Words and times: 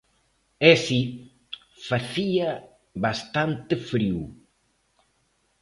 E 0.71 0.73
si, 0.85 1.01
facía 1.89 2.49
bastante 3.05 3.73
frío. 3.89 4.21